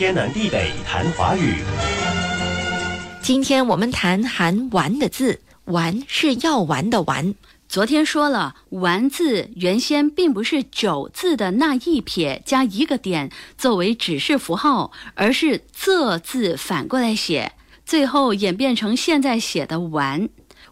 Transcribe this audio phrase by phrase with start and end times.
[0.00, 1.56] 天南地北谈华语。
[3.20, 7.34] 今天我们谈含“玩”的字，“玩”是要玩的“玩”。
[7.68, 17.52] 昨天说了，“玩”字原先并不是“九”字的那一撇加一个点作为指示符号，而是“仄”字反过来写，
[17.84, 20.30] 最后演变成现在写的“玩”。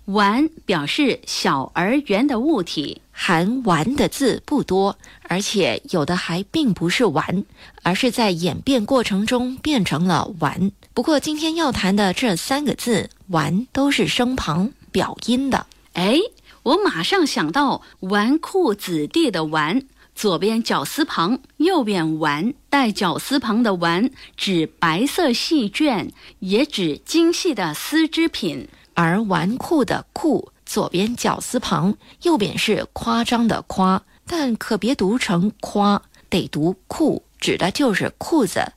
[0.09, 3.03] 丸表示小而圆的物体。
[3.13, 7.45] 含“丸”的字不多，而且有的还并不是“丸”，
[7.83, 10.71] 而是在演变过程中变成了“丸”。
[10.95, 15.67] 不过今天要谈的这三个字“丸”都是声旁表音的。
[15.93, 16.17] 哎，
[16.63, 19.83] 我马上想到“纨绔子弟”的“纨”，
[20.15, 28.69] 左边绞丝旁，右边“纨”，带绞丝旁的“纨”指白色细绢，也指精细的丝织品。
[28.99, 30.49] 而“纨绔”的“绔”。
[30.67, 38.73] 左边绞丝旁，右边是夸张的夸，但可别读成夸，得读裤，指的就是裤子。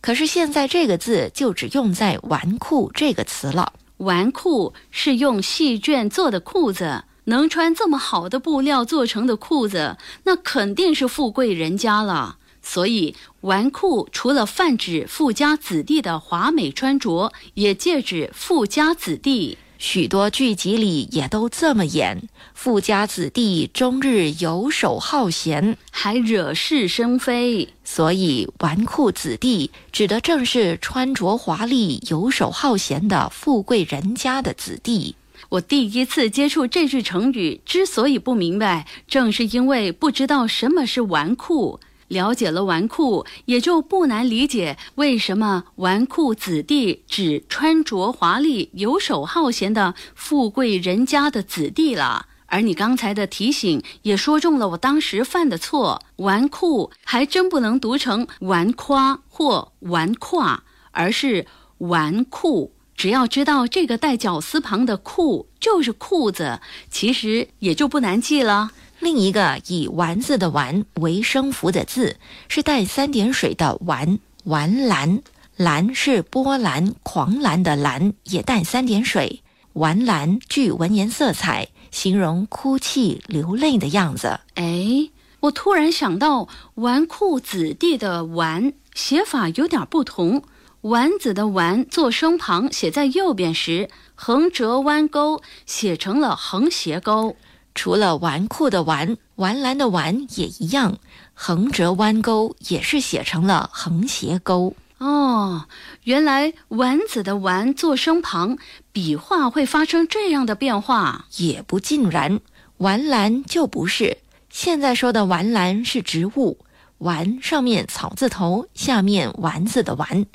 [0.00, 3.72] 可是现在这个字就只用在“纨绔”这个词了。
[3.96, 12.38] 纨绔是用细绢做的裤子，能穿这么好的布料做成的裤子，那肯定是富贵人家了。
[12.62, 19.58] 所以，纨绔除了泛指富家子弟的华美穿着，也借指富家子弟。
[19.76, 27.68] 许多剧集里也都这么演，富家子弟终日游手好闲，还惹是生非。
[27.84, 35.16] 所以，纨绔子弟指的正是穿着华丽、游手好闲的富贵人家的子弟。
[35.50, 41.78] 我第一次接触这句成语，之所以不明白，正是因为不知道什么是纨绔。
[42.08, 52.26] 了解了纨绔，也就不难理解为什么纨绔子弟指穿着华丽、游手好闲的富贵人家的子弟了。
[52.46, 61.46] 而你刚才的提醒也说中了我当时犯的错，纨绔还真不能读成纨夸或纨胯，而是
[61.78, 62.70] 纨绔。
[62.94, 68.70] 只要知道这个带绞丝旁的“裤”就是裤子，其实也就不难记了。
[69.04, 72.16] 另一个以“丸”字的“丸”为声符的字
[72.48, 75.20] 是带三点水的“丸”，丸蓝，
[75.58, 79.42] 蓝是波澜狂澜的澜，也带三点水。
[79.74, 84.40] 丸蓝具文言色彩，形容哭泣流泪的样子。
[84.54, 85.10] 哎，
[85.40, 90.42] 我突然想到，纨绔子弟的“纨”写法有点不同
[90.80, 97.36] ，“丸子”的“丸”做声旁写在右边时，横折弯钩写成了横斜钩。
[97.74, 100.98] 除了纨绔的“纨”，纨蓝的“纨”也一样，
[101.34, 104.74] 横折弯钩也是写成了横斜钩。
[104.98, 105.64] 哦，
[106.04, 108.56] 原来“丸子”的“丸”做声旁，
[108.92, 111.26] 笔画会发生这样的变化？
[111.36, 112.40] 也不尽然，
[112.78, 114.18] 丸蓝就不是。
[114.48, 116.58] 现在说的丸蓝是植物，
[116.98, 120.26] 丸上面草字头，下面丸子的“丸”，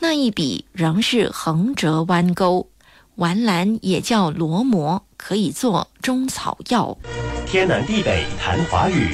[0.00, 2.68] 那一笔仍是横折弯钩。
[3.18, 6.96] 丸兰也叫罗摩，可以做中草药。
[7.48, 9.08] 天南地北谈华语。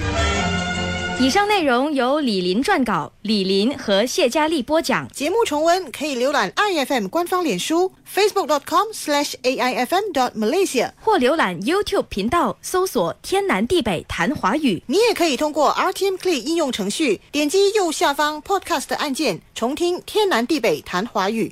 [1.19, 5.09] 以上内容由李林撰稿，李林和谢佳丽播讲。
[5.09, 14.83] 节目重温可以浏览 iFM 官方脸书 facebook com aifm dot malaysia 或浏览 YouTube 频道搜索“天南地北谈华语”。
[14.87, 21.51] 你也可以通过 RTM Play 应用程序点击右下方 Podcast 按键，重听“天南地北谈华语”。